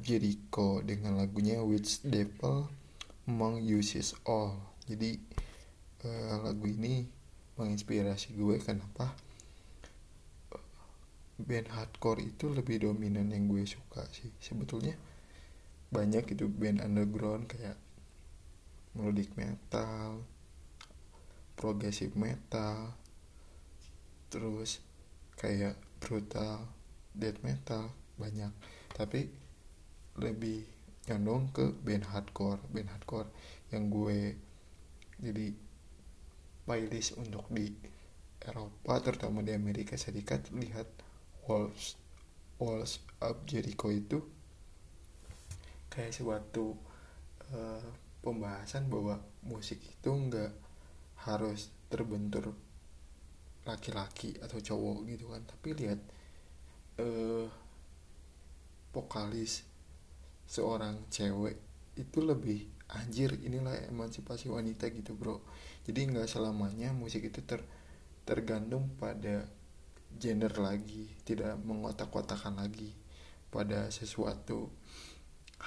[0.00, 2.68] Jericho dengan lagunya Which Devil
[3.28, 4.58] Among Uses All.
[4.88, 5.20] Jadi
[6.04, 7.06] uh, lagu ini
[7.60, 9.12] menginspirasi gue kenapa
[11.40, 14.32] band hardcore itu lebih dominan yang gue suka sih.
[14.40, 14.96] Sebetulnya
[15.92, 17.76] banyak itu band underground kayak
[18.94, 20.26] melodic metal
[21.54, 22.96] progressive metal
[24.32, 24.80] terus
[25.36, 26.64] kayak brutal
[27.12, 28.48] death metal banyak.
[28.96, 29.28] Tapi
[30.20, 30.62] lebih
[31.08, 32.60] nyandong ke band hardcore.
[32.70, 33.28] Band hardcore
[33.72, 34.36] yang gue
[35.20, 35.52] jadi
[36.64, 37.72] playlist untuk di
[38.40, 40.52] Eropa terutama di Amerika Serikat.
[40.52, 40.88] Lihat
[41.48, 41.98] Walls
[42.60, 44.20] Walls of Jericho itu
[45.90, 46.76] kayak suatu
[47.50, 47.88] uh,
[48.20, 50.52] pembahasan bahwa musik itu nggak
[51.26, 52.54] harus terbentur
[53.66, 55.42] laki-laki atau cowok gitu kan.
[55.44, 56.00] Tapi lihat
[57.00, 57.48] uh,
[58.94, 59.69] vokalis
[60.50, 61.54] seorang cewek
[61.94, 65.38] itu lebih anjir inilah emansipasi wanita gitu bro.
[65.86, 67.62] Jadi nggak selamanya musik itu ter
[68.26, 69.46] tergantung pada
[70.18, 72.90] gender lagi tidak mengotak-kotakan lagi
[73.54, 74.74] pada sesuatu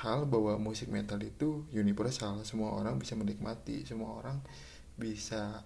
[0.03, 2.43] hal bahwa musik metal itu universal.
[2.43, 4.43] Semua orang bisa menikmati semua orang
[4.99, 5.63] bisa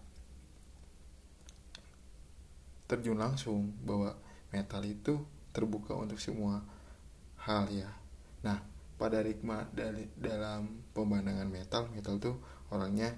[2.85, 4.13] terjun langsung bahwa
[4.53, 6.61] metal itu terbuka untuk semua
[7.41, 7.89] hal ya.
[8.45, 12.35] Nah pada dari dalam pemandangan metal metal tuh
[12.73, 13.13] orangnya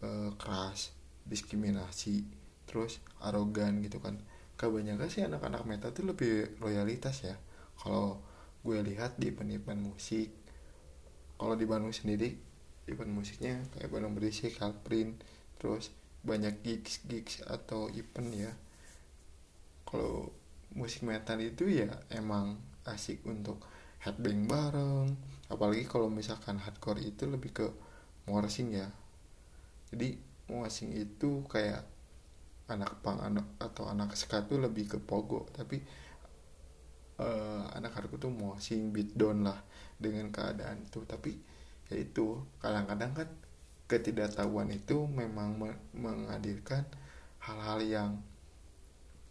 [0.00, 0.96] eh, keras
[1.28, 2.24] diskriminasi
[2.64, 4.20] terus arogan gitu kan.
[4.58, 7.36] Kebanyakan sih anak-anak metal tuh lebih loyalitas ya.
[7.78, 8.24] Kalau
[8.64, 10.34] gue lihat di event-event musik
[11.38, 12.34] kalau di Bandung sendiri
[12.90, 15.14] event musiknya kayak Bandung Berisik, Kalprin
[15.62, 15.94] terus
[16.26, 18.52] banyak gigs gigs atau event ya.
[19.86, 20.34] Kalau
[20.74, 23.62] musik metal itu ya emang asik untuk
[24.08, 25.08] headbang bareng.
[25.48, 27.66] Apalagi kalau misalkan hardcore itu lebih ke
[28.28, 28.88] morsing ya.
[29.92, 30.16] Jadi
[30.48, 31.84] morsing itu kayak
[32.68, 35.48] anak pang anak atau anak ska tuh lebih ke pogo.
[35.52, 35.80] Tapi
[37.20, 39.60] uh, anak hardcore tuh mau sing beat down lah
[40.00, 41.04] dengan keadaan itu.
[41.04, 41.32] Tapi
[41.88, 43.28] ya itu kadang-kadang kan
[43.88, 45.56] ketidaktahuan itu memang
[45.96, 46.84] menghadirkan
[47.40, 48.10] hal-hal yang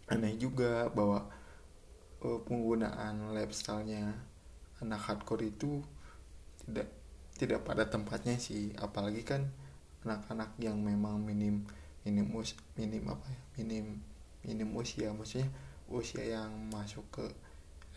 [0.09, 1.29] aneh juga bahwa
[2.25, 4.17] uh, penggunaan lifestyle-nya
[4.83, 5.81] anak hardcore itu
[6.65, 6.89] tidak
[7.37, 8.73] tidak pada tempatnya sih.
[8.77, 9.47] Apalagi kan
[10.05, 11.65] anak-anak yang memang minim
[12.07, 14.01] minim us minim apa ya minim
[14.45, 15.13] minim usia.
[15.13, 15.49] Maksudnya
[15.87, 17.25] usia yang masuk ke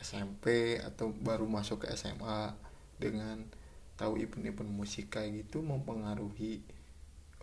[0.01, 2.57] SMP atau baru masuk ke SMA
[2.97, 3.45] dengan
[4.01, 6.65] tahu event-event musik kayak gitu mempengaruhi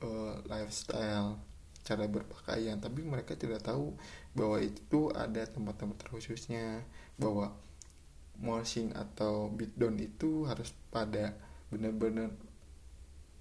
[0.01, 1.37] uh, lifestyle
[1.85, 2.81] cara berpakaian.
[2.81, 3.93] Tapi mereka tidak tahu
[4.33, 6.81] bahwa itu ada tempat-tempat khususnya
[7.15, 7.53] bahwa
[8.37, 11.33] moshing atau beatdown itu harus pada
[11.67, 12.31] benar-benar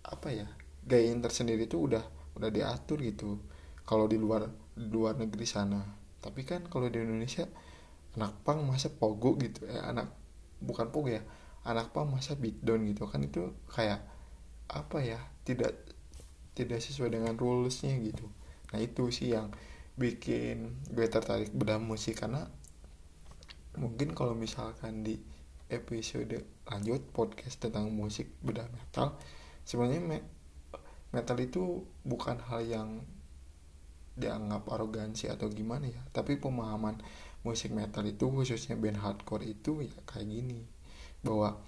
[0.06, 0.46] apa ya
[0.86, 2.04] gaya tersendiri itu udah
[2.38, 3.42] udah diatur gitu.
[3.82, 5.82] Kalau di luar di luar negeri sana.
[6.20, 7.46] Tapi kan kalau di Indonesia
[8.14, 9.66] anak pang masa pogo gitu.
[9.66, 10.12] Eh anak
[10.62, 11.22] bukan pogo ya
[11.66, 13.08] anak pang masa beatdown gitu.
[13.10, 14.04] Kan itu kayak
[14.66, 15.74] apa ya tidak
[16.54, 18.30] tidak sesuai dengan rulesnya gitu.
[18.72, 19.50] Nah itu sih yang
[19.96, 22.22] bikin gue tertarik bedah musik.
[22.22, 22.46] Karena
[23.76, 25.16] mungkin kalau misalkan di
[25.66, 29.18] episode lanjut podcast tentang musik bedah metal
[29.66, 30.22] sebenarnya
[31.10, 33.02] metal itu bukan hal yang
[34.16, 36.00] dianggap arogansi atau gimana ya.
[36.08, 36.96] Tapi pemahaman
[37.44, 40.64] musik metal itu khususnya band hardcore itu ya kayak gini.
[41.20, 41.60] Bahwa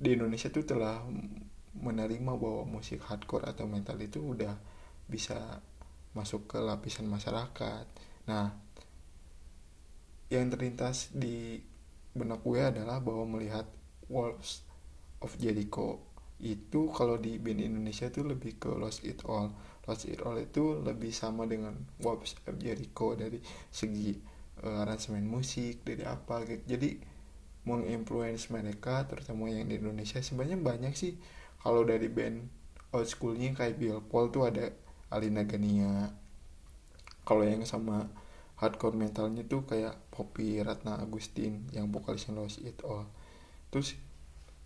[0.00, 1.04] di Indonesia tuh telah
[1.76, 4.56] menerima bahwa musik hardcore atau metal itu udah
[5.04, 5.60] bisa
[6.16, 7.84] masuk ke lapisan masyarakat.
[8.32, 8.63] Nah
[10.38, 11.62] yang terlintas di
[12.14, 13.66] benak gue adalah bahwa melihat
[14.06, 14.62] Walls
[15.24, 19.54] of Jericho itu kalau di band Indonesia itu lebih ke Lost It All.
[19.86, 21.72] Lost It All itu lebih sama dengan
[22.02, 23.38] Wops of Jericho dari
[23.72, 24.18] segi
[24.60, 26.76] uh, aransemen musik dari apa gitu.
[26.76, 26.90] Jadi
[27.64, 30.20] menginfluence mereka terutama yang di Indonesia.
[30.20, 31.16] Sebenarnya banyak sih.
[31.64, 32.44] Kalau dari band
[32.92, 34.68] old schoolnya kayak Bill Paul tuh ada
[35.08, 36.12] Alina Gania.
[37.24, 38.04] Kalau yang sama
[38.58, 43.06] hardcore metalnya tuh kayak Poppy Ratna Agustin yang vokalisnya Lost It All.
[43.74, 43.98] Terus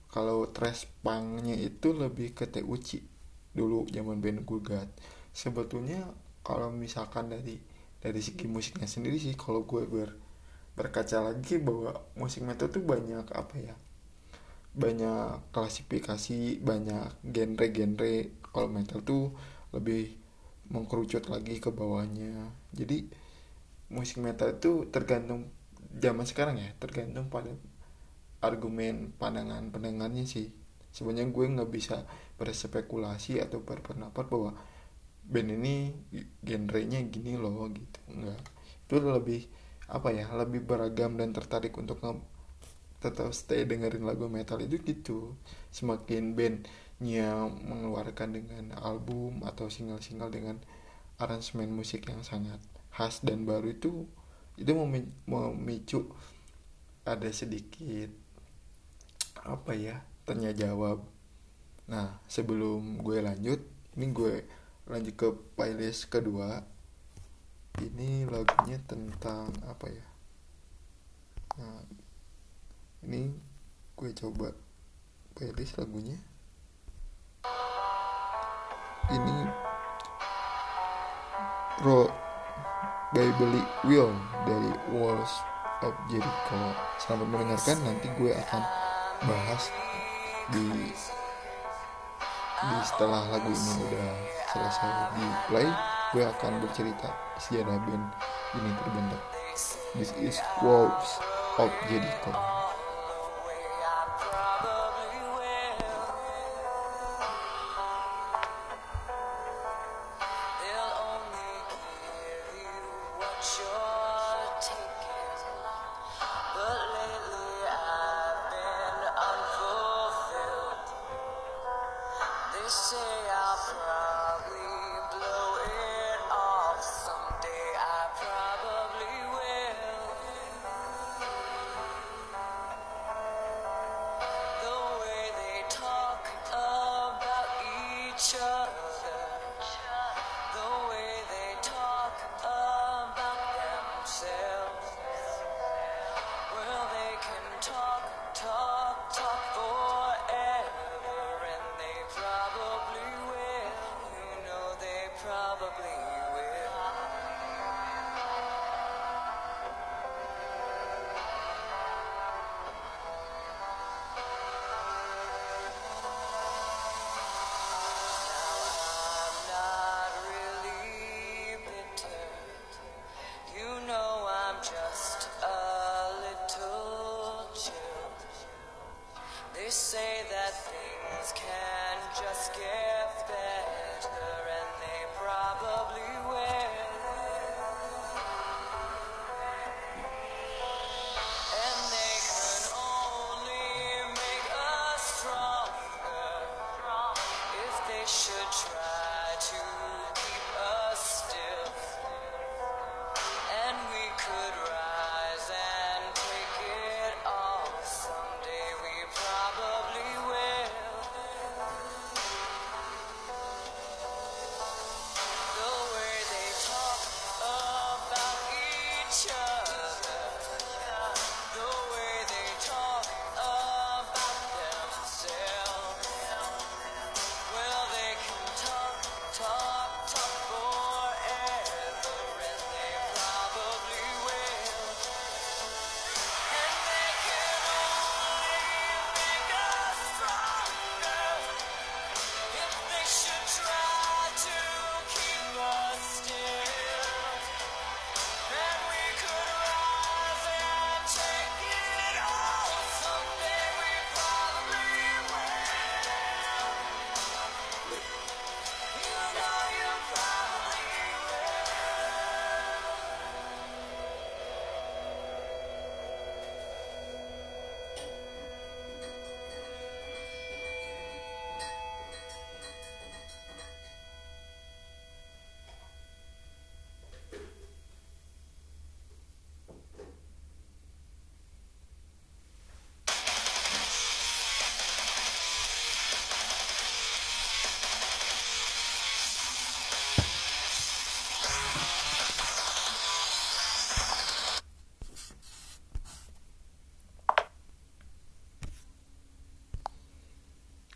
[0.09, 3.05] kalau trash punknya itu lebih ke Teuci
[3.53, 4.89] dulu zaman band Gugat.
[5.33, 6.05] Sebetulnya
[6.45, 7.61] kalau misalkan dari
[7.99, 10.15] dari segi musiknya sendiri sih kalau gue ber
[10.79, 13.75] berkaca lagi bahwa musik metal tuh banyak apa ya
[14.79, 19.35] banyak klasifikasi banyak genre-genre kalau metal tuh
[19.75, 20.15] lebih
[20.71, 22.53] mengkerucut lagi ke bawahnya.
[22.71, 23.09] Jadi
[23.89, 25.49] musik metal itu tergantung
[25.97, 27.51] zaman sekarang ya tergantung pada
[28.45, 30.55] argumen pandangan pendengarnya sih.
[30.95, 32.07] Sebenarnya gue nggak bisa
[32.39, 34.57] berspekulasi atau berpendapat bahwa
[35.29, 35.93] band ini
[36.41, 38.41] genrenya gini loh gitu enggak
[38.89, 39.43] itu lebih
[39.93, 42.17] apa ya lebih beragam dan tertarik untuk nge
[42.99, 45.39] tetap stay dengerin lagu metal itu gitu.
[45.71, 50.57] Semakin bandnya mengeluarkan dengan album atau single-single dengan
[51.23, 52.59] aransemen musik yang sangat
[52.99, 54.11] khas dan baru itu
[54.59, 54.75] itu
[55.31, 56.11] memicu
[57.07, 58.11] ada sedikit
[59.47, 61.07] apa ya tanya jawab.
[61.87, 63.63] Nah sebelum gue lanjut
[63.95, 64.43] ini gue
[64.91, 66.67] lanjut ke playlist kedua.
[67.79, 70.07] Ini lagunya tentang apa ya?
[71.63, 71.87] Nah
[73.07, 73.31] ini
[73.95, 74.51] gue coba
[75.39, 76.19] playlist lagunya.
[79.07, 79.37] Ini
[81.79, 82.28] pro
[83.13, 84.13] by Billy Will
[84.45, 85.33] dari Walls
[85.81, 86.61] of Jericho.
[87.01, 88.63] Selamat mendengarkan nanti gue akan
[89.25, 89.73] bahas
[90.53, 90.93] di
[92.59, 94.11] di setelah lagu ini udah
[94.51, 95.69] selesai di play
[96.13, 97.09] gue akan bercerita
[97.41, 98.05] sejarah band
[98.61, 99.23] ini terbentuk.
[99.97, 101.17] This is Wolves
[101.57, 102.58] of Jericho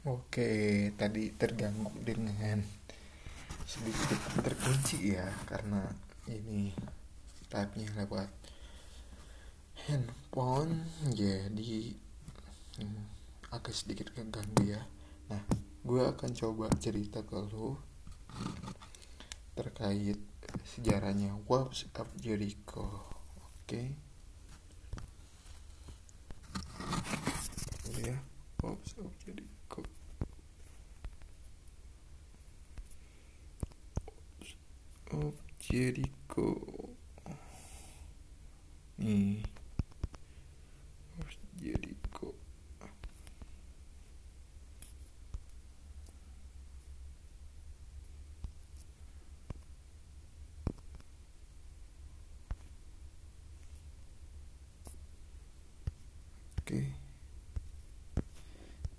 [0.02, 2.58] Oke, tadi terganggu dengan
[3.62, 5.86] sedikit terkunci ya karena
[6.26, 6.74] ini
[7.46, 8.28] type-nya lewat
[9.86, 10.82] handphone
[11.14, 11.94] jadi
[12.82, 13.04] hmm,
[13.54, 14.82] agak sedikit keganggu ya.
[15.30, 15.42] Nah,
[15.82, 17.74] gue akan coba cerita ke lo
[19.58, 20.18] terkait
[20.64, 22.86] sejarahnya Wolves of Jericho
[23.34, 23.86] oke okay.
[28.00, 28.16] ya
[28.62, 29.82] Wolves of Jericho
[34.06, 34.54] Wolves
[35.10, 36.48] of Jericho
[39.02, 39.42] nih
[41.18, 42.02] Wolves Jericho
[56.62, 56.78] Oke.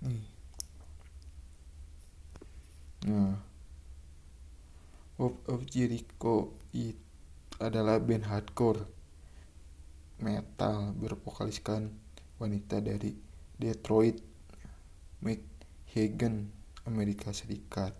[0.04, 0.22] Nih.
[3.08, 3.34] Nah.
[5.24, 7.00] Hope of Jericho itu
[7.56, 8.84] adalah band hardcore
[10.20, 11.96] metal bervokaliskan
[12.36, 13.16] wanita dari
[13.56, 14.20] Detroit,
[15.24, 16.52] Michigan,
[16.84, 17.96] Amerika Serikat.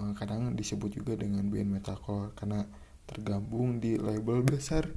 [0.00, 2.64] Nah, kadang disebut juga dengan band metalcore karena
[3.04, 4.88] tergabung di label besar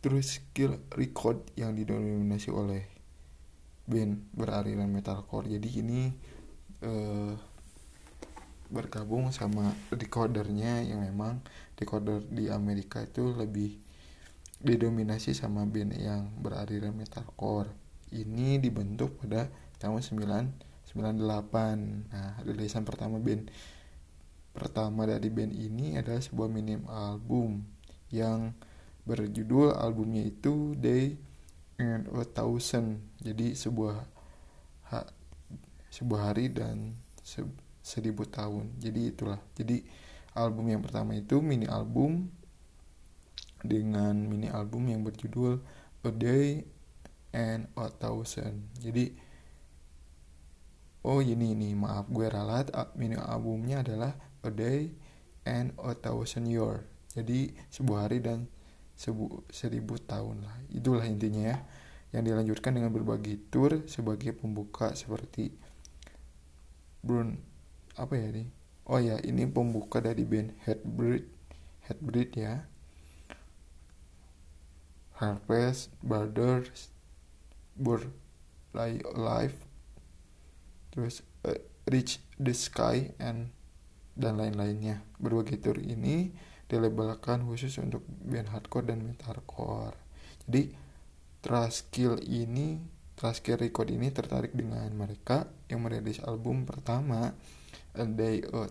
[0.00, 2.88] terus skill record yang didominasi oleh
[3.84, 6.16] band beraliran metalcore jadi ini
[6.80, 7.36] uh,
[8.70, 11.42] bergabung sama recordernya yang memang
[11.74, 13.76] recorder di Amerika itu lebih
[14.62, 17.70] didominasi sama band yang beraliran metalcore.
[18.14, 19.50] Ini dibentuk pada
[19.80, 20.94] tahun 998
[22.10, 23.48] nah rilisan pertama band
[24.50, 27.62] pertama dari band ini adalah sebuah minim album
[28.10, 28.52] yang
[29.06, 31.16] berjudul albumnya itu Day
[31.80, 33.00] and a Thousand.
[33.22, 33.96] Jadi sebuah
[34.92, 35.06] ha,
[35.88, 37.40] sebuah hari dan se,
[37.90, 38.70] seribu tahun.
[38.78, 39.42] Jadi itulah.
[39.58, 39.82] Jadi
[40.38, 42.30] album yang pertama itu mini album
[43.66, 45.58] dengan mini album yang berjudul
[46.06, 46.62] A Day
[47.34, 48.70] and a Thousand.
[48.78, 49.10] Jadi
[51.02, 52.70] oh ini ini maaf gue ralat.
[52.94, 54.14] Mini albumnya adalah
[54.46, 54.94] A Day
[55.42, 56.86] and a Thousand Year.
[57.10, 58.46] Jadi sebuah hari dan
[58.94, 60.56] sebu, seribu tahun lah.
[60.70, 61.58] Itulah intinya ya.
[62.10, 65.54] Yang dilanjutkan dengan berbagai tour sebagai pembuka seperti
[67.00, 67.49] Brun
[68.00, 68.48] apa ya ini?
[68.88, 71.28] Oh ya ini pembuka dari band Headbreed
[71.84, 72.64] Headbreed ya.
[75.20, 76.88] Harvest Brothers
[77.76, 78.08] Bur
[78.72, 79.68] Life
[80.90, 83.52] terus uh, Reach the Sky and
[84.16, 85.04] dan lain-lainnya.
[85.20, 86.32] Berbagai tour ini
[86.66, 89.96] dilabelkan khusus untuk band hardcore dan metalcore.
[90.48, 90.72] Jadi
[91.40, 92.80] Traskill ini
[93.16, 97.32] Traskill Record ini tertarik dengan mereka yang merilis album pertama
[97.96, 98.68] A Day a,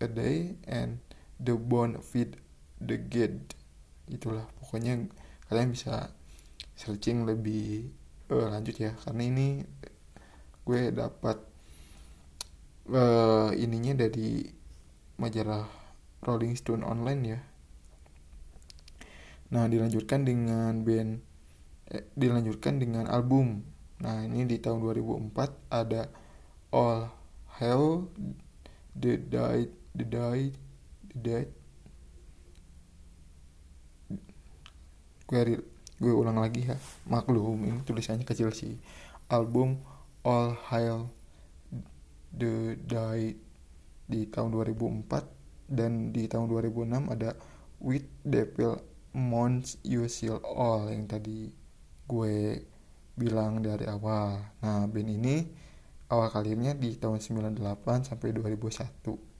[0.00, 1.02] a Day and
[1.40, 2.38] The Bone Feed
[2.78, 3.56] the Gate
[4.06, 5.10] itulah pokoknya
[5.50, 6.14] kalian bisa
[6.78, 7.90] searching lebih
[8.30, 9.48] uh, lanjut ya karena ini
[10.66, 11.38] gue dapat
[12.90, 14.46] uh, ininya dari
[15.16, 15.64] majalah
[16.26, 17.40] Rolling Stone online ya.
[19.46, 21.22] Nah, dilanjutkan dengan band
[21.94, 23.62] eh, dilanjutkan dengan album.
[24.02, 26.10] Nah, ini di tahun 2004 ada
[26.74, 27.08] All
[27.56, 28.12] Hell
[28.92, 30.54] The Died The Died
[31.08, 31.50] The Died
[35.26, 35.58] gue
[35.96, 36.76] gue ulang lagi ya.
[37.08, 38.78] Maklum ini tulisannya kecil sih.
[39.32, 39.80] Album
[40.22, 41.10] All Hail
[42.30, 43.40] The Died
[44.06, 47.34] di tahun 2004 dan di tahun 2006 ada
[47.82, 48.78] With Devil
[49.16, 51.50] Mons You Seal All yang tadi
[52.06, 52.36] gue
[53.18, 54.44] bilang dari awal.
[54.62, 55.36] Nah band ini
[56.10, 59.36] awal kalinya di tahun 98 sampai 2001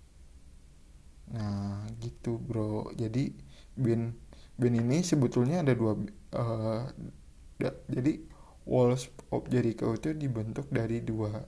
[1.27, 2.95] nah gitu bro.
[2.95, 3.35] Jadi
[3.75, 4.15] band
[4.57, 5.99] band ini sebetulnya ada dua
[6.39, 6.87] uh,
[7.59, 8.23] da, jadi
[8.67, 11.43] Walls of Jericho itu dibentuk dari dua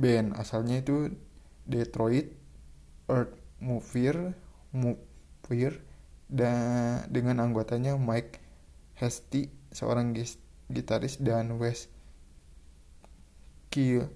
[0.00, 0.32] band.
[0.40, 1.12] Asalnya itu
[1.68, 2.32] Detroit
[3.08, 4.32] Earth Movir
[4.72, 5.80] Movir
[6.28, 8.40] dan dengan anggotanya Mike
[8.96, 10.12] Hesty seorang
[10.68, 11.88] gitaris dan Wes
[13.78, 14.10] Kill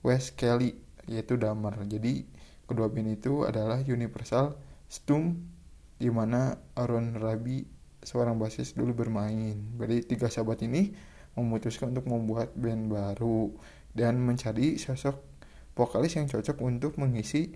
[0.00, 0.72] Wes Kelly
[1.04, 2.24] yaitu Damar jadi
[2.64, 4.56] kedua band itu adalah Universal
[4.88, 5.36] Stum
[6.00, 7.68] di mana Aaron Rabi
[8.00, 9.60] seorang basis dulu bermain.
[9.76, 10.96] Jadi tiga sahabat ini
[11.36, 13.52] memutuskan untuk membuat band baru
[13.92, 15.20] dan mencari sosok
[15.76, 17.52] vokalis yang cocok untuk mengisi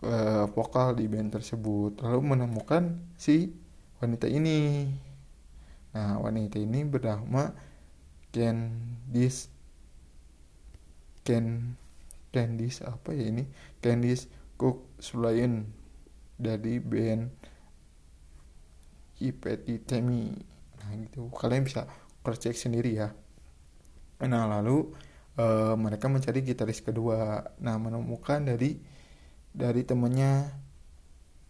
[0.00, 2.00] uh, vokal di band tersebut.
[2.00, 3.52] Lalu menemukan si
[4.00, 4.88] wanita ini.
[5.92, 7.52] Nah wanita ini bernama
[8.32, 9.55] Candice
[11.26, 11.74] Ken
[12.30, 13.42] Candice apa ya ini?
[13.82, 15.66] Candice Cook Sulayan
[16.38, 17.34] dari band
[19.18, 20.30] Ipeti Temi
[20.78, 21.26] nah gitu.
[21.34, 21.90] Kalian bisa
[22.22, 23.10] cross sendiri ya.
[24.22, 24.94] Nah lalu
[25.34, 27.42] uh, mereka mencari gitaris kedua.
[27.58, 28.78] Nah menemukan dari
[29.50, 30.52] dari temennya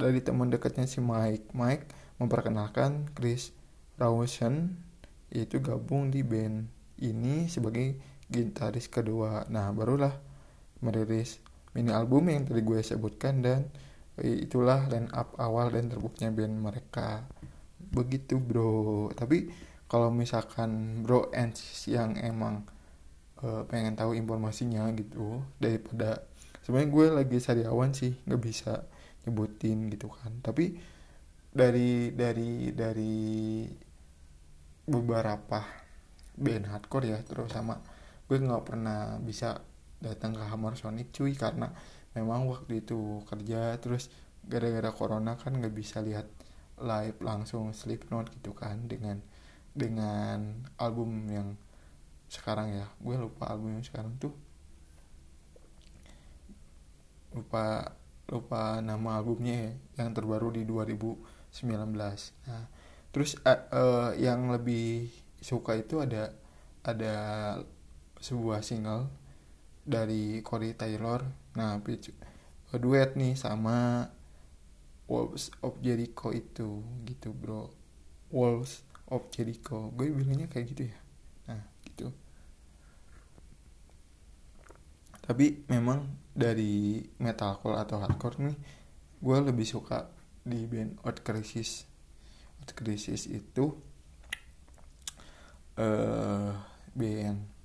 [0.01, 1.53] dari teman dekatnya si Mike.
[1.53, 3.53] Mike memperkenalkan Chris
[4.01, 4.79] Rawson
[5.29, 6.71] yaitu gabung di band
[7.03, 7.99] ini sebagai
[8.31, 9.47] gitaris kedua.
[9.51, 10.15] Nah barulah
[10.83, 11.39] merilis
[11.73, 13.69] mini album yang tadi gue sebutkan dan
[14.21, 17.25] itulah line up awal dan terbuknya band mereka.
[17.79, 19.13] Begitu bro.
[19.13, 19.53] Tapi
[19.87, 21.55] kalau misalkan bro and
[21.87, 22.67] yang emang
[23.45, 26.27] uh, pengen tahu informasinya gitu daripada
[26.65, 28.89] sebenarnya gue lagi sariawan sih nggak bisa
[29.29, 30.43] nyebutin gitu kan.
[30.43, 30.75] Tapi
[31.57, 33.17] dari dari dari
[34.87, 35.61] beberapa
[36.37, 37.96] band hardcore ya terus sama
[38.27, 39.63] gue nggak pernah bisa
[40.03, 41.73] datang ke Hammer Sonic cuy karena
[42.13, 44.11] memang waktu itu kerja terus
[44.47, 46.27] gara-gara corona kan nggak bisa lihat
[46.83, 49.23] live langsung Slipknot gitu kan dengan
[49.77, 51.57] dengan album yang
[52.29, 52.87] sekarang ya.
[53.01, 54.33] Gue lupa album yang sekarang tuh.
[57.33, 61.23] Lupa lupa nama albumnya ya, yang terbaru di 2019
[62.51, 62.67] nah
[63.15, 65.09] terus uh, uh, yang lebih
[65.39, 66.35] suka itu ada
[66.83, 67.15] ada
[68.21, 69.09] sebuah single
[69.87, 71.23] dari Corey Taylor.
[71.55, 71.79] Nah
[72.77, 74.11] duet nih sama
[75.07, 77.71] Wolves of Jericho itu gitu bro.
[78.35, 79.95] Wolves of Jericho.
[79.95, 80.99] Gue bilangnya kayak gitu ya.
[81.47, 82.11] Nah gitu.
[85.23, 88.59] Tapi memang dari metalcore atau hardcore nih
[89.17, 90.11] gue lebih suka
[90.43, 91.87] di band Out Crisis.
[92.63, 93.73] Out Crisis itu
[95.79, 96.53] uh,
[96.93, 97.56] band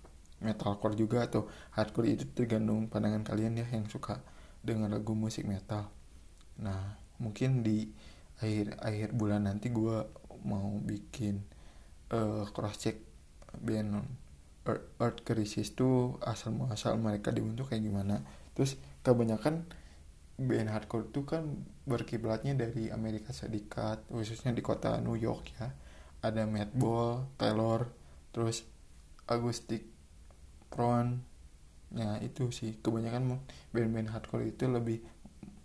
[0.41, 1.45] metalcore juga atau
[1.77, 4.19] hardcore itu tergantung pandangan kalian ya yang suka
[4.61, 5.89] dengan lagu musik metal.
[6.61, 7.89] Nah mungkin di
[8.41, 10.01] akhir akhir bulan nanti gue
[10.41, 11.45] mau bikin
[12.09, 12.97] uh, cross check
[13.61, 14.01] band
[14.65, 18.25] Earth, Earth Crisis tuh asal muasal mereka dibentuk kayak gimana.
[18.57, 19.65] Terus kebanyakan
[20.41, 25.69] band hardcore tuh kan berkiblatnya dari Amerika Serikat khususnya di kota New York ya.
[26.21, 27.89] Ada Madball, Taylor,
[28.29, 28.61] terus
[29.25, 29.90] Agustic
[30.71, 31.19] Pron
[31.91, 32.79] ya itu sih.
[32.79, 33.43] Kebanyakan
[33.75, 35.03] band-band hardcore itu lebih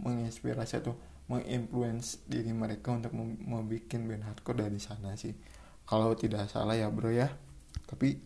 [0.03, 0.99] menginspirasi atau
[1.31, 5.33] menginfluence diri mereka untuk membuat band hardcore dari sana sih.
[5.87, 7.31] Kalau tidak salah ya bro ya.
[7.87, 8.19] Tapi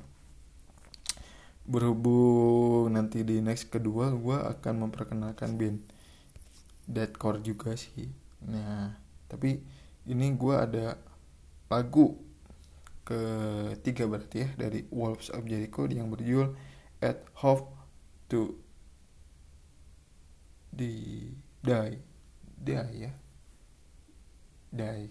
[1.71, 5.79] berhubung nanti di next kedua gue akan memperkenalkan band
[6.88, 8.09] deadcore juga sih.
[8.49, 8.97] Nah
[9.29, 9.61] tapi
[10.09, 10.99] ini gue ada
[11.71, 12.19] lagu
[13.07, 16.57] ketiga berarti ya dari Wolves of Jericho yang berjudul
[17.03, 17.77] At Hope
[18.29, 18.57] to
[20.77, 21.99] Die
[22.61, 23.11] die ya.
[24.73, 25.09] Die.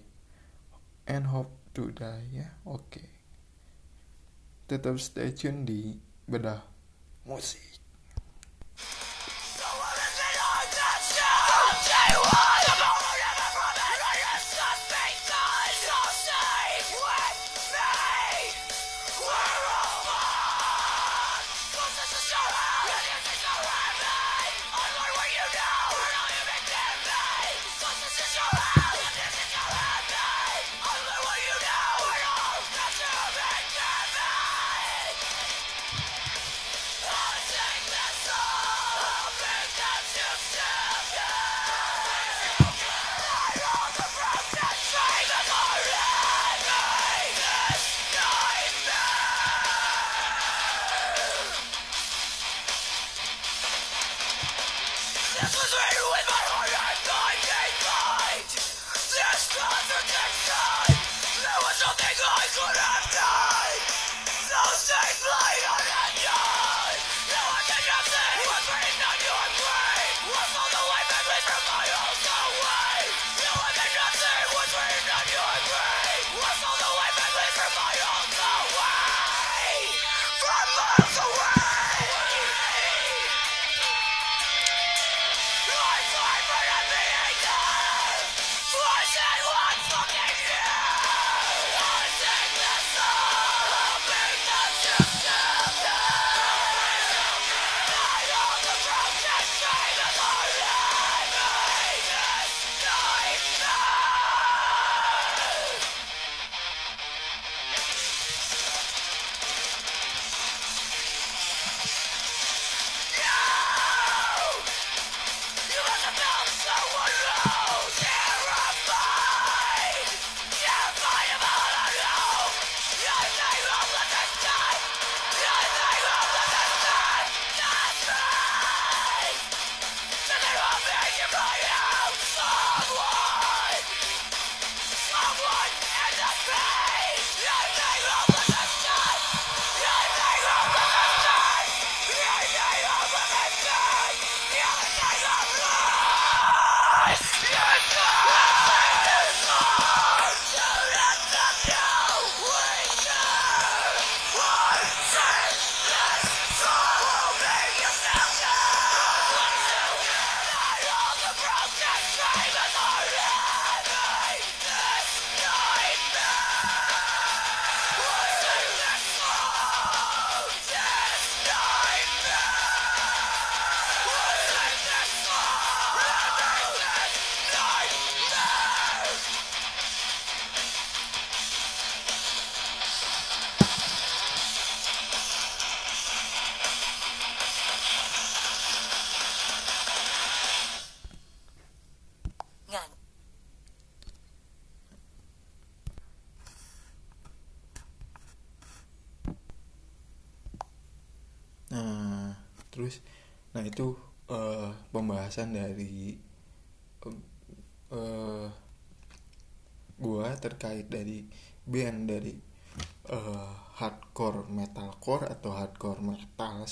[1.10, 2.46] And hope to die ya.
[2.66, 2.86] Oke.
[2.86, 3.10] Okay.
[4.70, 5.98] tetap stay tune di
[6.30, 6.62] bedah
[7.26, 7.69] musik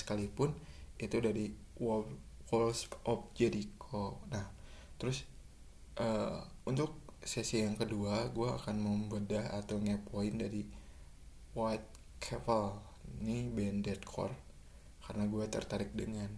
[0.08, 0.56] sekalipun
[0.96, 1.52] itu dari
[2.48, 4.24] Walls of Jericho.
[4.32, 4.48] Nah
[4.96, 5.28] terus
[6.00, 10.64] uh, untuk sesi yang kedua gue akan membedah atau ngepoin dari
[11.52, 11.92] White
[12.24, 12.80] Caval
[13.20, 14.32] ini band deathcore
[15.04, 16.32] karena gue tertarik dengan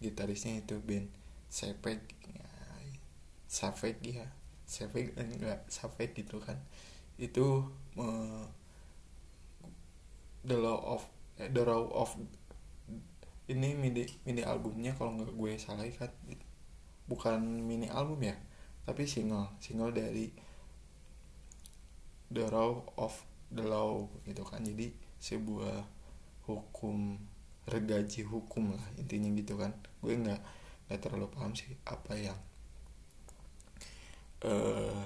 [0.00, 1.98] gitarisnya itu band Sepek
[2.30, 2.46] ya,
[3.50, 4.28] Savage ya.
[4.62, 6.56] Savage enggak Savage gitu kan.
[7.18, 7.66] Itu
[7.98, 8.46] uh,
[10.46, 11.02] The Law of
[11.42, 12.14] eh, The Law of
[13.50, 16.10] ini mini mini albumnya kalau nggak gue salah kan
[17.10, 18.38] bukan mini album ya
[18.86, 20.30] tapi single single dari
[22.30, 23.10] The Law of
[23.50, 24.62] the Law gitu kan.
[24.62, 25.82] Jadi sebuah
[26.46, 27.18] hukum
[27.66, 29.74] regaji hukum lah intinya gitu kan.
[29.98, 30.40] Gue nggak
[30.86, 32.38] nggak terlalu paham sih apa yang
[34.46, 35.02] uh,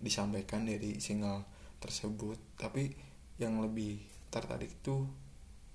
[0.00, 1.44] disampaikan dari single
[1.84, 2.40] tersebut.
[2.56, 2.88] Tapi
[3.36, 4.00] yang lebih
[4.32, 5.04] tertarik itu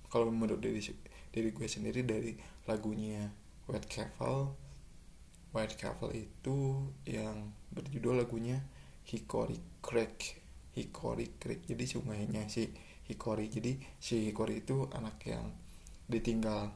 [0.08, 0.80] kalau menurut dari
[1.28, 2.32] dari gue sendiri dari
[2.64, 3.28] lagunya
[3.68, 4.56] White Castle
[5.52, 8.60] White Castle itu yang berjudul lagunya
[9.08, 10.44] Hickory Creek
[10.76, 11.64] Hickory Creek.
[11.64, 12.68] Jadi sungainya si
[13.08, 15.56] Hickory jadi si Hickory itu anak yang
[16.06, 16.70] ditinggal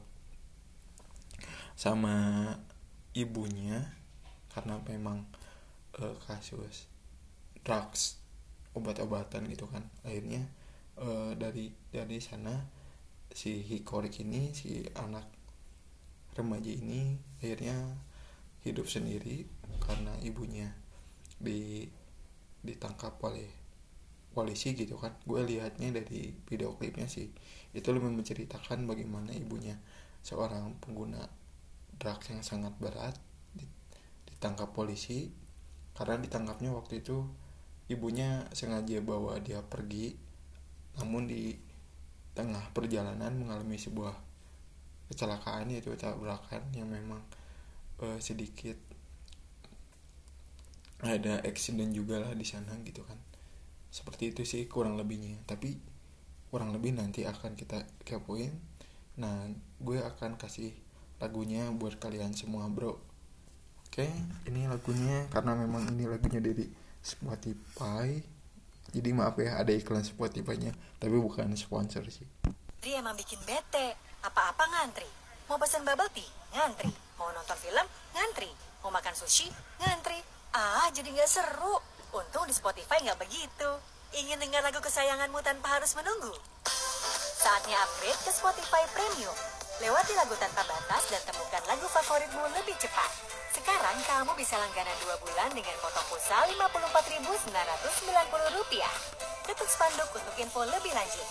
[1.77, 2.49] sama
[3.13, 3.93] ibunya
[4.49, 5.25] karena memang
[6.01, 6.89] uh, kasus
[7.61, 8.17] drugs
[8.73, 9.85] obat-obatan gitu kan.
[10.01, 10.49] Akhirnya
[10.97, 12.82] uh, dari dari sana
[13.33, 15.25] si Hikorik ini si anak
[16.37, 17.97] remaja ini akhirnya
[18.61, 19.49] hidup sendiri
[19.81, 20.69] karena ibunya
[21.41, 21.89] di
[22.63, 23.49] ditangkap oleh
[24.31, 25.13] polisi gitu kan.
[25.27, 27.29] Gue lihatnya dari video klipnya sih.
[27.75, 29.77] Itu lebih menceritakan bagaimana ibunya
[30.23, 31.27] seorang pengguna
[31.99, 33.19] drugs yang sangat berat
[34.29, 35.29] ditangkap polisi.
[35.93, 37.27] Karena ditangkapnya waktu itu
[37.91, 40.15] ibunya sengaja bawa dia pergi
[40.93, 41.57] namun di
[42.33, 44.13] tengah perjalanan mengalami sebuah
[45.09, 47.21] kecelakaan yaitu tabrakan yang memang
[48.01, 48.75] uh, sedikit
[51.03, 53.19] ada accident juga lah di sana gitu kan.
[53.91, 55.37] Seperti itu sih kurang lebihnya.
[55.43, 55.75] Tapi
[56.47, 58.55] kurang lebih nanti akan kita kepoin.
[59.19, 59.51] Nah
[59.83, 60.71] gue akan kasih
[61.19, 62.97] lagunya buat kalian semua bro.
[63.85, 64.09] Oke
[64.49, 66.65] ini lagunya karena memang ini lagunya dari
[67.03, 68.32] Spotify
[68.91, 72.27] jadi maaf ya ada iklan Spotify nya tapi bukan sponsor sih.
[72.83, 73.95] Ngantri emang bikin bete.
[74.23, 75.07] Apa-apa ngantri.
[75.47, 76.27] Mau pesan bubble tea?
[76.51, 76.91] Ngantri.
[77.15, 77.85] Mau nonton film?
[78.11, 78.51] Ngantri.
[78.83, 79.47] Mau makan sushi?
[79.79, 80.19] Ngantri.
[80.51, 81.79] Ah jadi nggak seru.
[82.11, 83.69] Untung di Spotify nggak begitu.
[84.13, 86.35] Ingin dengar lagu kesayanganmu tanpa harus menunggu?
[87.39, 89.33] Saatnya upgrade ke Spotify Premium.
[89.81, 93.32] Lewati lagu tanpa batas dan temukan lagu favoritmu lebih cepat.
[93.53, 97.53] Sekarang kamu bisa langganan 2 bulan dengan potong pulsa Rp54.990.
[99.45, 101.27] Ketuk spanduk untuk info lebih lanjut.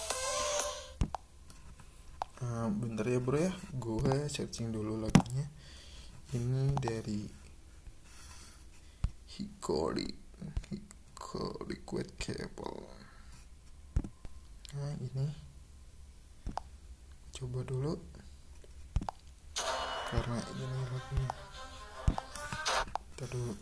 [2.42, 5.46] Uh, bentar ya bro ya, gue searching dulu lagunya.
[6.32, 7.42] Ini dari
[9.32, 10.22] Hikori
[11.32, 12.84] ke liquid cable
[14.76, 15.32] nah ini
[17.32, 17.96] coba dulu
[20.12, 21.28] karena ini lagunya
[23.18, 23.54] dulu.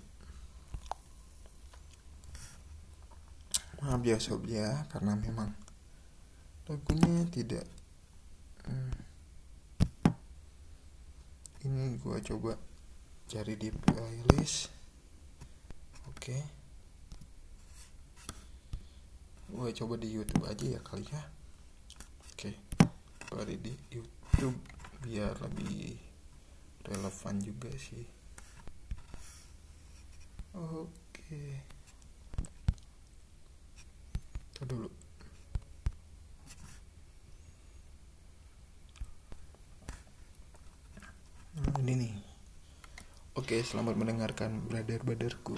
[3.81, 5.57] Maaf ya sob ya karena memang
[6.69, 7.67] lagunya tidak
[8.69, 8.95] hmm,
[11.67, 12.55] ini gua coba
[13.27, 14.69] cari di playlist.
[16.07, 16.37] Oke.
[16.37, 16.61] Okay
[19.51, 21.23] gue coba di YouTube aja ya kali ya.
[22.33, 22.55] Oke
[23.35, 23.57] okay.
[23.59, 24.57] di YouTube
[25.03, 25.99] biar lebih
[26.87, 28.20] relevan juga sih
[30.61, 31.43] oke.
[34.53, 34.89] Kita dulu.
[41.57, 42.15] Nah ini nih.
[43.41, 45.57] Oke selamat mendengarkan brother brotherku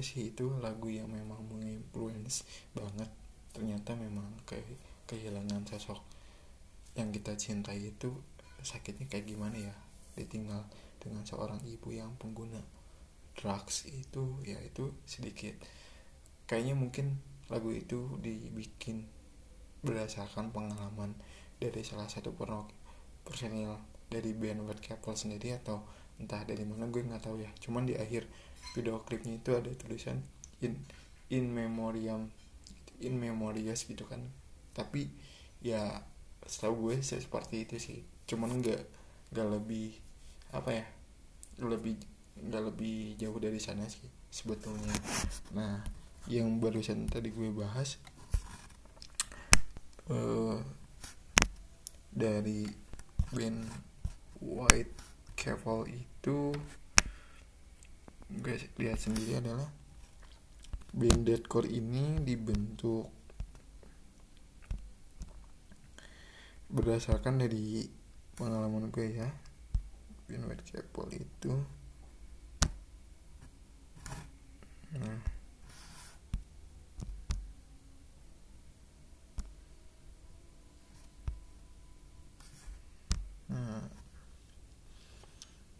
[0.00, 3.12] gue sih itu lagu yang memang menginfluence banget.
[3.52, 4.64] Ternyata memang kayak
[5.04, 6.00] kehilangan sosok
[6.96, 8.08] yang kita cintai itu
[8.64, 9.76] sakitnya kayak gimana ya?
[10.16, 10.64] Ditinggal
[11.04, 12.64] dengan seorang ibu yang pengguna
[13.36, 15.52] drugs itu ya itu sedikit.
[16.48, 17.20] Kayaknya mungkin
[17.52, 19.04] lagu itu dibikin
[19.84, 21.12] berdasarkan pengalaman
[21.60, 22.32] dari salah satu
[23.20, 23.76] personil
[24.08, 25.84] dari band White sendiri atau
[26.16, 27.52] entah dari mana gue nggak tahu ya.
[27.60, 28.24] Cuman di akhir
[28.72, 30.22] video klipnya itu ada tulisan
[30.62, 30.76] in
[31.30, 32.30] in memoriam
[33.00, 34.20] in memorias gitu kan.
[34.76, 35.10] Tapi
[35.64, 36.04] ya
[36.46, 38.00] setahu gue seperti itu sih.
[38.28, 38.82] Cuman nggak
[39.34, 39.94] nggak lebih
[40.50, 40.86] apa ya
[41.60, 41.94] lebih
[42.40, 44.94] nggak lebih jauh dari sana sih sebetulnya.
[45.52, 45.82] Nah
[46.28, 47.96] yang barusan tadi gue bahas
[50.12, 50.60] uh,
[52.12, 52.68] dari
[53.32, 53.64] band
[54.42, 54.94] White
[55.38, 56.52] Caval itu
[58.38, 59.66] guys lihat sendiri adalah
[60.94, 63.10] band deathcore ini dibentuk
[66.70, 67.90] berdasarkan dari
[68.38, 69.26] pengalaman gue ya.
[70.30, 71.52] White Caval itu.
[74.94, 75.18] Nah.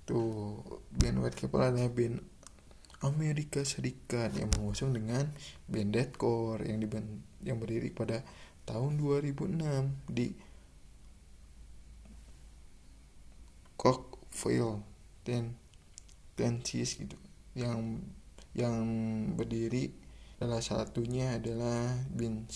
[0.03, 0.59] Tuh
[0.91, 2.19] band White Couple adalah band
[3.01, 5.25] Amerika Serikat yang mengusung dengan
[5.65, 8.21] band deathcore yang diben yang berdiri pada
[8.69, 10.37] tahun 2006 di
[13.81, 14.85] Cockville
[15.25, 15.57] dan
[16.37, 17.17] Tennessee gitu.
[17.57, 18.05] Yang
[18.53, 18.79] yang
[19.33, 19.97] berdiri
[20.37, 22.53] salah satunya adalah band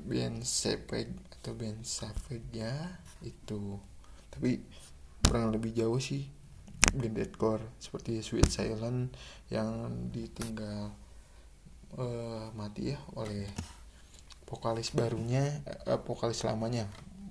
[0.00, 2.72] band Savage atau band Savage ya
[3.20, 3.76] itu.
[4.32, 4.64] Tapi
[5.28, 6.35] kurang lebih jauh sih
[6.92, 9.14] band deathcore seperti Sweet Silent
[9.50, 10.92] yang ditinggal
[11.98, 13.48] uh, mati ya oleh
[14.46, 16.86] vokalis barunya uh, vokalis lamanya.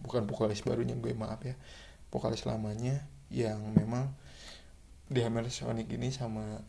[0.06, 1.56] Bukan vokalis barunya gue maaf ya.
[2.12, 4.14] Vokalis lamanya yang memang
[5.06, 6.62] di Hammer Sonic ini sama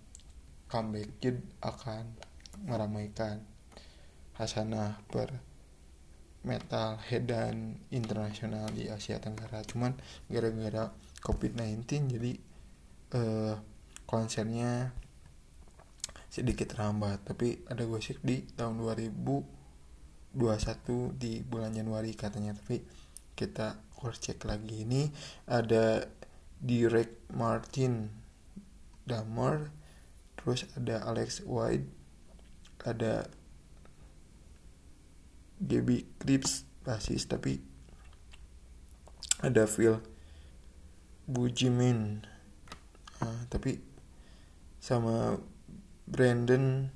[0.69, 2.17] comeback kid akan
[2.65, 3.41] meramaikan
[4.37, 5.33] hasanah per
[6.47, 7.27] metal head
[7.91, 9.67] internasional di Asia Tenggara.
[9.67, 9.99] Cuman
[10.31, 10.95] gara-gara
[11.27, 12.33] COVID-19 jadi
[13.15, 13.55] uh,
[14.09, 14.91] konsernya
[16.33, 17.23] sedikit terhambat.
[17.23, 20.35] Tapi ada gosip di tahun 2021
[21.15, 22.57] di bulan Januari katanya.
[22.57, 22.83] Tapi
[23.37, 24.83] kita cross check lagi.
[24.83, 25.07] Ini
[25.51, 26.03] ada
[26.57, 28.09] Direct Martin
[29.07, 29.71] Damer
[30.41, 31.97] terus ada Alex White
[32.87, 33.27] ada
[35.59, 37.27] Gaby Crips basis.
[37.27, 37.59] Tapi
[39.43, 39.99] ada Phil
[41.27, 42.23] Bujimin
[43.23, 43.79] uh, tapi
[44.81, 45.37] sama
[46.07, 46.87] Brandon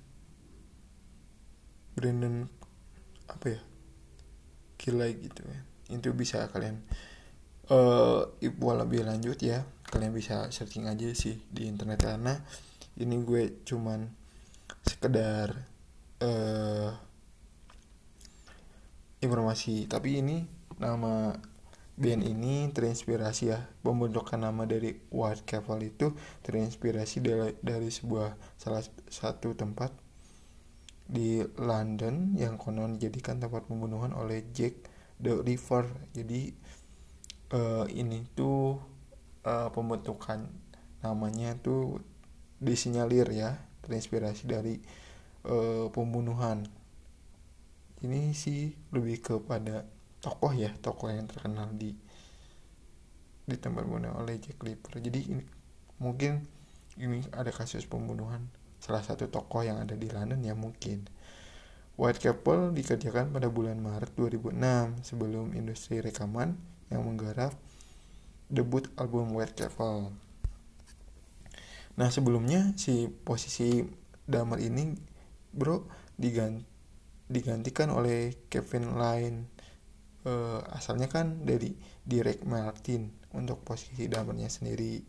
[1.96, 2.46] Brandon
[3.28, 3.60] apa ya?
[4.80, 5.60] Kilai gitu ya.
[5.92, 6.80] Itu bisa kalian
[7.70, 12.06] uh, ibu lebih lanjut ya kalian bisa searching aja sih di internet.
[12.06, 12.38] Karena
[13.02, 14.06] ini gue cuman
[14.86, 15.50] sekedar
[16.22, 16.90] uh,
[19.20, 19.90] informasi.
[19.90, 20.36] Tapi ini
[20.78, 21.34] nama
[22.00, 23.68] band ini terinspirasi ya.
[23.84, 28.80] Pembentukan nama dari White Castle itu terinspirasi dari, dari sebuah salah
[29.12, 29.92] satu tempat
[31.04, 34.88] di London yang konon dijadikan tempat pembunuhan oleh Jack
[35.20, 35.84] the River.
[36.16, 36.56] Jadi
[37.52, 38.80] uh, ini tuh
[39.44, 40.48] uh, pembentukan
[41.04, 42.00] namanya tuh
[42.56, 44.80] disinyalir ya terinspirasi dari
[45.44, 46.64] uh, pembunuhan.
[48.00, 49.84] Ini sih lebih kepada
[50.20, 51.96] tokoh ya tokoh yang terkenal di
[53.44, 55.44] di tempat bunuh oleh Jack Ripper jadi ini
[56.00, 56.44] mungkin
[57.00, 58.48] ini ada kasus pembunuhan
[58.80, 61.04] salah satu tokoh yang ada di London ya mungkin.
[62.00, 66.56] White Couple dikerjakan pada bulan Maret 2006 sebelum industri rekaman
[66.88, 67.52] yang menggarap
[68.48, 70.08] debut album White Couple.
[72.00, 73.84] Nah sebelumnya si posisi
[74.24, 74.96] Damer ini
[75.52, 75.84] bro
[76.16, 76.64] diganti
[77.30, 79.38] digantikan oleh Kevin Line
[80.26, 81.72] uh, asalnya kan dari
[82.04, 85.00] Direct Martin untuk posisi damernya sendiri.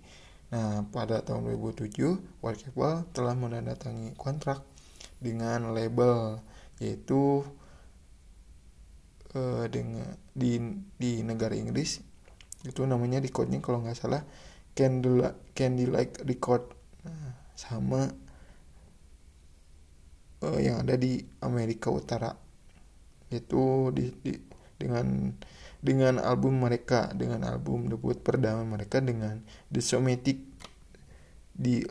[0.51, 4.67] Nah, pada tahun 2007, White Cable telah menandatangani kontrak
[5.23, 6.43] dengan label
[6.81, 7.45] yaitu
[9.37, 10.59] uh, dengan di
[10.99, 12.03] di negara Inggris.
[12.67, 14.21] Itu namanya code kalau nggak salah
[14.75, 16.67] Candle Candlelight Record.
[17.07, 18.11] Nah, sama
[20.45, 22.33] uh, yang ada di Amerika Utara.
[23.31, 24.50] Itu di, di
[24.81, 25.37] dengan
[25.81, 30.41] dengan album mereka dengan album debut perdana mereka dengan The Somatic.
[31.53, 31.85] Di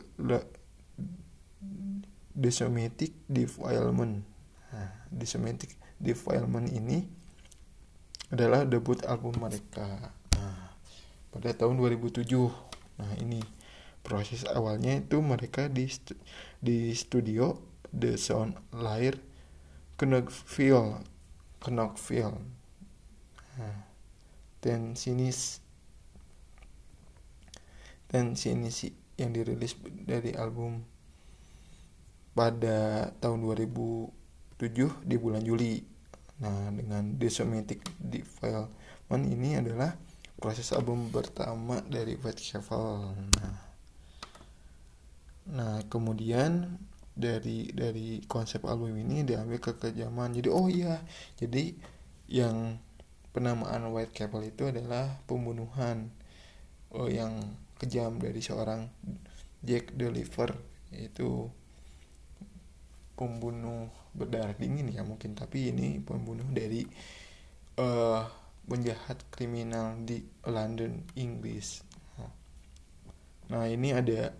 [2.31, 4.23] The Somatic Defilement.
[4.71, 7.03] Nah, The Somatic Defilement ini
[8.31, 10.15] adalah debut album mereka.
[10.39, 10.75] Nah,
[11.31, 12.27] pada tahun 2007
[12.99, 13.41] nah ini
[14.05, 15.89] proses awalnya itu mereka di
[16.63, 17.59] di studio
[17.91, 19.19] The Sound lahir
[19.99, 21.03] Knoxville.
[21.61, 22.60] Knoxville
[23.57, 23.79] nah,
[24.61, 24.93] dan
[28.11, 30.83] dan sini sih yang dirilis dari album
[32.35, 35.79] pada tahun 2007 di bulan Juli.
[36.41, 39.93] Nah, dengan Desomatic Defilement ini adalah
[40.41, 43.13] proses album pertama dari White Shuffle.
[43.37, 43.55] Nah,
[45.51, 46.81] nah kemudian
[47.13, 50.33] dari dari konsep album ini diambil ke kejaman.
[50.33, 50.97] Jadi oh iya,
[51.37, 51.77] jadi
[52.31, 52.79] yang
[53.31, 56.11] penamaan White Chapel itu adalah pembunuhan
[56.91, 58.91] oh, yang kejam dari seorang
[59.63, 60.53] Jack Deliver
[60.91, 61.47] itu
[63.15, 66.83] pembunuh berdarah dingin ya mungkin tapi ini pembunuh dari
[67.79, 68.25] uh,
[68.65, 71.85] penjahat kriminal di London Inggris.
[73.51, 74.31] Nah ini ada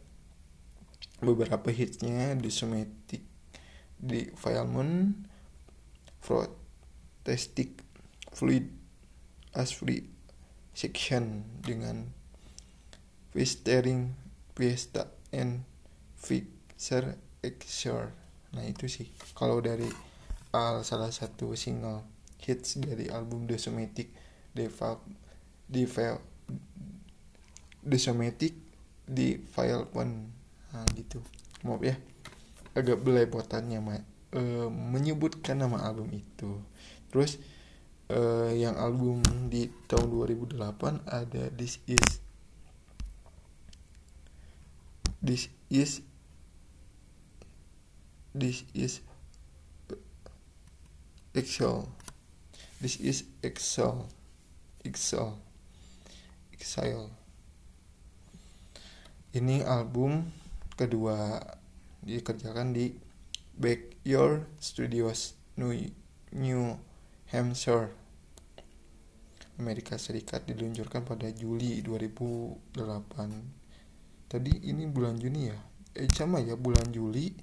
[1.20, 3.22] beberapa hitsnya Somatic
[4.00, 5.14] di Filemon
[6.24, 7.84] Protestic
[8.32, 8.81] Fluid
[9.56, 10.08] Asfree
[10.72, 12.08] Section dengan
[13.32, 14.16] Fistering
[14.56, 15.64] Fiesta and
[16.16, 18.12] Fixer Exor
[18.52, 19.08] nah itu sih.
[19.32, 19.88] Kalau dari
[20.52, 22.04] uh, salah satu single
[22.44, 24.12] hits dari album The Somatic
[24.52, 25.00] Deval
[25.72, 26.20] Deval
[27.82, 28.54] The Somatic
[29.08, 30.28] di file pun
[30.76, 31.24] nah, gitu.
[31.64, 31.96] Maaf ya
[32.76, 33.96] agak belepotannya ma.
[34.32, 36.64] Uh, menyebutkan nama album itu.
[37.12, 37.36] Terus
[38.12, 40.60] uh, yang album di tahun 2008
[41.08, 42.20] ada This Is
[45.22, 46.02] This is
[48.34, 49.06] this is
[51.38, 51.86] Excel.
[52.82, 54.10] This is Excel.
[54.82, 55.38] Excel.
[56.50, 57.14] Excel.
[59.38, 60.34] Ini album
[60.74, 61.38] kedua
[62.02, 62.98] dikerjakan di
[63.56, 65.72] Backyard Studios New
[66.34, 66.82] New
[67.30, 68.01] Hampshire
[69.60, 75.60] Amerika Serikat diluncurkan pada Juli 2008 tadi ini bulan Juni ya?
[75.92, 77.36] Eh sama ya bulan Juli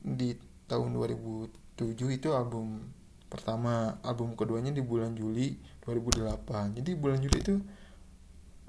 [0.00, 0.32] di
[0.64, 2.80] tahun 2007 itu album
[3.28, 4.00] pertama.
[4.00, 7.60] Album keduanya di bulan Juli 2008 jadi bulan Juli itu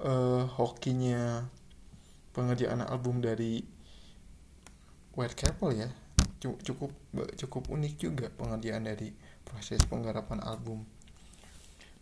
[0.04, 1.48] uh, hokinya
[2.36, 3.64] pengerjaan album dari
[5.16, 5.88] White Chapel ya.
[6.44, 6.92] Cukup
[7.40, 9.08] cukup unik juga pengerjaan dari
[9.42, 10.84] proses penggarapan album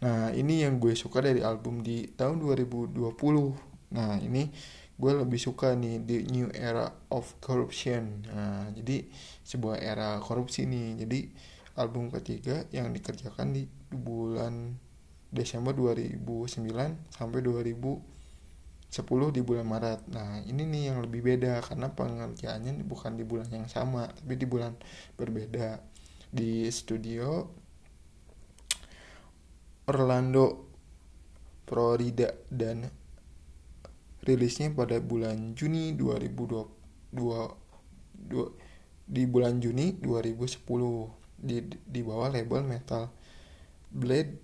[0.04, 3.00] nah ini yang gue suka dari album di tahun 2020
[3.96, 4.52] nah ini
[4.94, 8.22] gue lebih suka nih the new era of corruption.
[8.30, 9.02] Nah jadi
[9.42, 11.02] sebuah era korupsi nih.
[11.02, 11.20] Jadi
[11.74, 14.78] album ketiga yang dikerjakan di bulan
[15.34, 16.22] Desember 2009
[17.10, 20.06] sampai 2010 di bulan Maret.
[20.14, 24.46] Nah ini nih yang lebih beda karena pengerjaannya bukan di bulan yang sama tapi di
[24.46, 24.78] bulan
[25.18, 25.82] berbeda.
[26.34, 27.50] Di studio
[29.84, 30.68] Orlando
[31.68, 32.88] Florida dan
[34.24, 37.12] rilisnya pada bulan Juni 2022
[39.04, 40.64] di bulan Juni 2010
[41.36, 43.12] di di bawah label Metal
[43.92, 44.40] Blade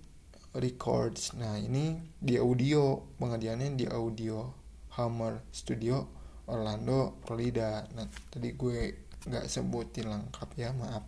[0.53, 1.33] Records.
[1.33, 4.53] Nah, ini di audio, pengerjaannya di audio
[4.99, 6.05] Hammer Studio
[6.45, 7.87] Orlando, Florida.
[7.97, 11.07] Nah, tadi gue nggak sebutin lengkap ya, maaf.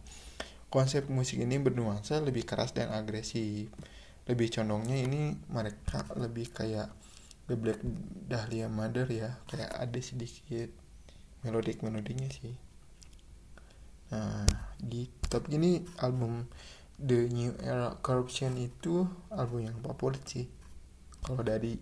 [0.74, 3.70] Konsep musik ini bernuansa lebih keras dan agresif.
[4.24, 6.88] Lebih condongnya ini mereka lebih kayak
[7.48, 7.84] The Black
[8.32, 10.72] Dahlia Mother ya kayak ada sedikit
[11.44, 12.56] melodik melodinya sih.
[14.16, 14.48] Nah
[14.80, 15.12] gitu.
[15.28, 16.48] Tapi ini album
[16.96, 19.04] The New Era Corruption itu
[19.34, 20.48] album yang favorit sih
[21.20, 21.76] kalau dari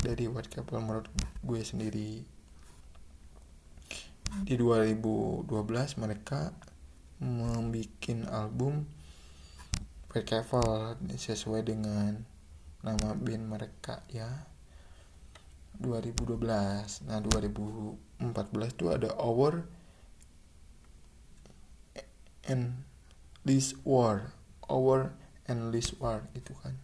[0.00, 1.06] dari White Couple menurut
[1.44, 2.24] gue sendiri.
[4.46, 5.50] Di 2012
[5.98, 6.54] mereka
[7.18, 8.86] membuat album
[10.10, 12.26] Couple sesuai dengan
[12.82, 14.50] nama band mereka ya.
[15.78, 16.44] 2012
[17.08, 19.64] nah 2014 itu ada Our
[22.50, 22.82] and
[23.46, 24.34] List War.
[24.66, 25.14] Our
[25.46, 26.74] and List War itu kan.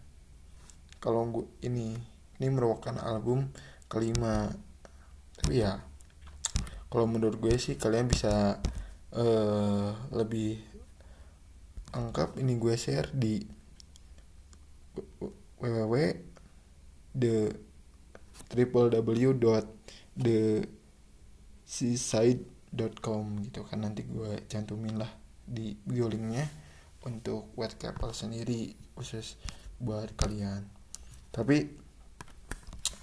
[1.03, 1.99] Kalau gue ini
[2.39, 3.51] ini merupakan album
[3.91, 4.55] kelima.
[5.35, 5.83] Tapi ya
[6.87, 8.63] kalau menurut gue sih kalian bisa
[9.11, 10.63] uh, lebih
[11.97, 13.41] angkap ini gue share di
[15.57, 15.95] www
[17.17, 17.49] the
[18.53, 19.65] triple w dot
[20.13, 20.61] the
[21.65, 25.09] seaside.com gitu kan nanti gue cantumin lah
[25.41, 26.45] di bio linknya
[27.07, 29.39] untuk couple sendiri khusus
[29.79, 30.67] buat kalian.
[31.31, 31.63] Tapi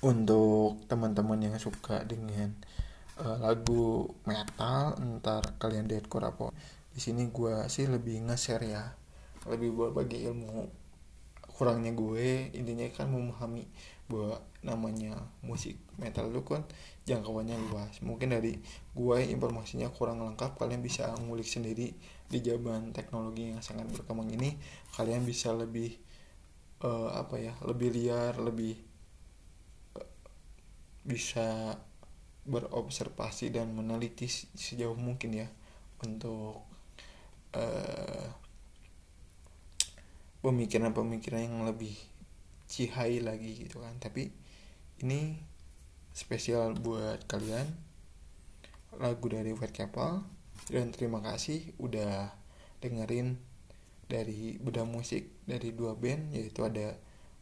[0.05, 2.53] untuk teman-teman yang suka dengan
[3.17, 6.47] uh, lagu metal entar kalian deadcore apa
[6.95, 8.95] di sini gue sih lebih nge-share ya.
[9.51, 10.71] Lebih buat bagi ilmu.
[11.55, 13.67] Kurangnya gue intinya kan memahami
[14.07, 16.63] bahwa namanya musik metal itu kan
[17.03, 17.99] jangkauannya luas.
[17.99, 18.63] Mungkin dari
[18.95, 21.95] gue informasinya kurang lengkap kalian bisa ngulik sendiri
[22.31, 24.55] di zaman teknologi yang sangat berkembang ini.
[24.95, 25.99] Kalian bisa lebih
[26.87, 28.79] uh, apa ya lebih liar lebih
[29.99, 30.09] uh,
[31.03, 31.75] bisa
[32.45, 35.49] berobservasi dan meneliti sejauh mungkin ya
[36.05, 36.74] untuk
[37.55, 38.27] uh,
[40.45, 41.97] pemikiran-pemikiran yang lebih
[42.69, 43.97] cihai lagi gitu kan.
[44.03, 44.29] Tapi
[45.01, 45.39] ini
[46.15, 47.67] spesial buat kalian.
[48.95, 50.23] Lagu dari White Couple
[50.71, 52.31] dan terima kasih udah
[52.79, 53.35] dengerin
[54.07, 56.95] dari beda musik dari dua band yaitu ada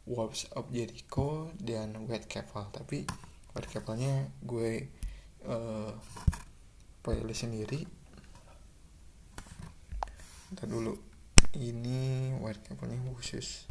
[0.06, 3.06] Wolves of Jericho dan White Couple tapi
[3.54, 4.88] White Couple-nya gue
[5.46, 5.92] uh,
[7.02, 7.86] playlist sendiri
[10.53, 10.92] Ntar dulu.
[11.57, 12.36] Ini
[12.68, 13.64] Couple-nya khusus.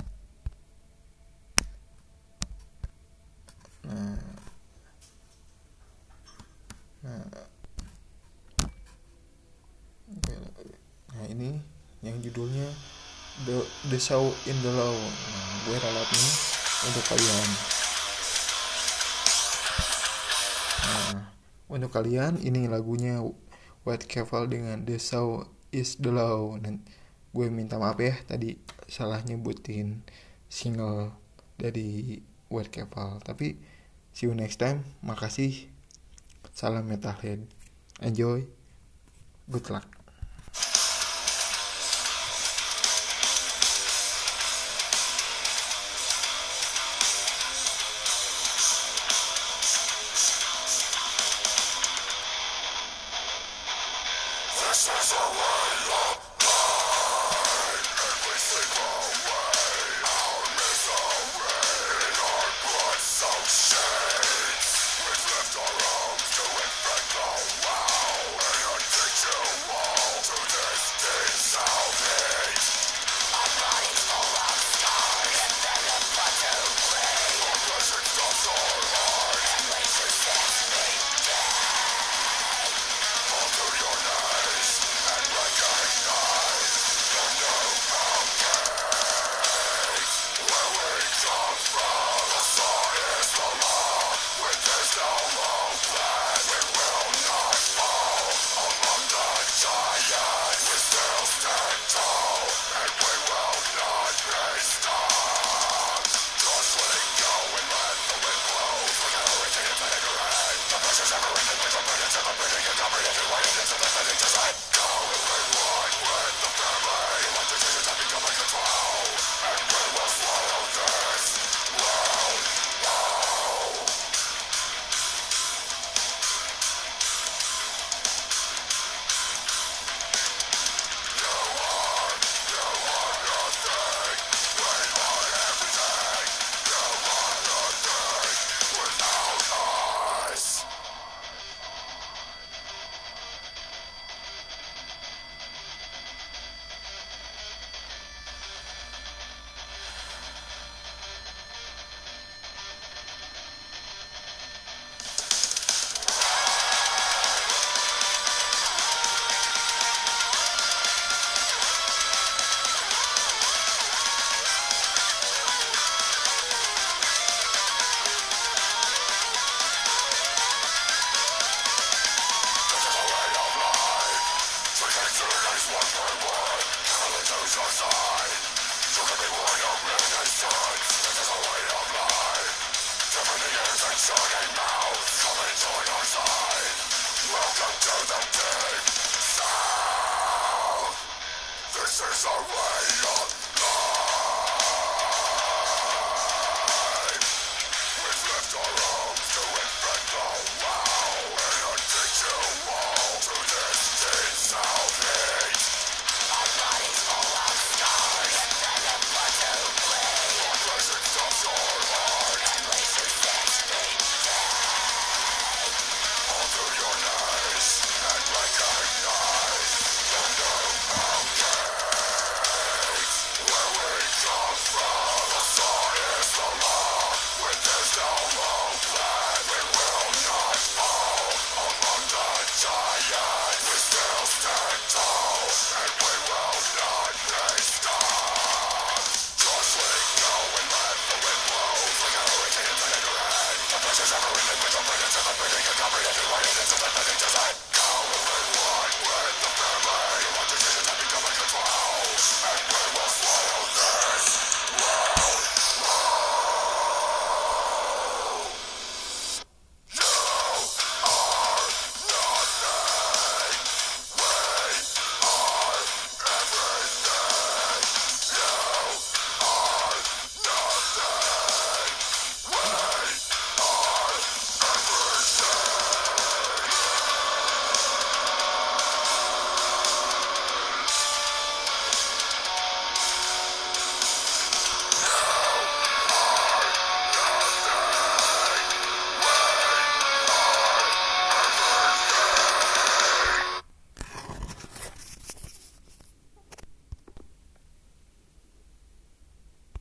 [3.86, 4.18] Nah.
[7.06, 7.26] Nah.
[11.12, 11.62] Nah ini
[12.02, 12.66] yang judulnya
[13.46, 13.62] the
[13.94, 14.98] the show in the law.
[14.98, 16.32] Nah gue ralat ini
[16.90, 17.48] untuk kalian.
[20.82, 21.30] Nah
[21.70, 23.22] untuk kalian ini lagunya
[23.86, 26.56] White Caval dengan the show is the law.
[26.60, 26.84] Dan
[27.32, 28.60] gue minta maaf ya tadi
[28.92, 30.04] salah nyebutin
[30.52, 31.16] single
[31.56, 32.20] dari
[32.52, 33.56] White Caval tapi
[34.12, 34.84] see you next time.
[35.04, 35.72] Makasih.
[36.52, 37.48] Salam metalhead.
[38.04, 38.44] Enjoy.
[39.48, 40.01] Good luck